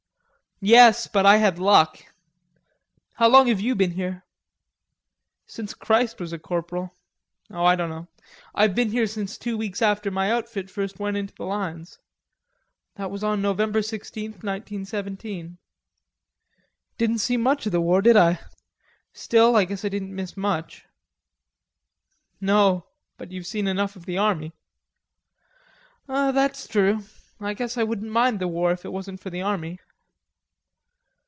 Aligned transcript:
"Yes, 0.63 1.07
but 1.07 1.25
I 1.25 1.37
had 1.37 1.57
luck.... 1.57 1.97
How 3.13 3.27
long 3.27 3.47
have 3.47 3.59
you 3.59 3.73
been 3.73 3.93
here?" 3.93 4.23
"Since 5.47 5.73
Christ 5.73 6.19
was 6.19 6.33
a 6.33 6.37
corporal. 6.37 6.93
Oh, 7.49 7.65
I 7.65 7.75
doan 7.75 7.89
know. 7.89 8.07
I've 8.53 8.75
been 8.75 8.91
here 8.91 9.07
since 9.07 9.39
two 9.39 9.57
weeks 9.57 9.81
after 9.81 10.11
my 10.11 10.31
outfit 10.31 10.69
first 10.69 10.99
went 10.99 11.17
into 11.17 11.33
the 11.33 11.45
lines.... 11.45 11.97
That 12.93 13.09
was 13.09 13.23
on 13.23 13.41
November 13.41 13.79
16th, 13.79 14.43
1917.... 14.43 15.57
Didn't 16.99 17.17
see 17.17 17.37
much 17.37 17.65
of 17.65 17.71
the 17.71 17.81
war, 17.81 18.03
did 18.03 18.15
I?... 18.15 18.37
Still, 19.13 19.55
I 19.55 19.65
guess 19.65 19.83
I 19.83 19.89
didn't 19.89 20.13
miss 20.13 20.37
much." 20.37 20.85
"No.... 22.39 22.85
But 23.17 23.31
you've 23.31 23.47
seen 23.47 23.65
enough 23.65 23.95
of 23.95 24.05
the 24.05 24.19
army." 24.19 24.53
"That's 26.05 26.67
true.... 26.67 27.03
I 27.39 27.55
guess 27.55 27.79
I 27.79 27.83
wouldn't 27.83 28.11
mind 28.11 28.37
the 28.37 28.47
war 28.47 28.71
if 28.71 28.85
it 28.85 28.93
wasn't 28.93 29.19
for 29.21 29.31
the 29.31 29.41
army." 29.41 29.79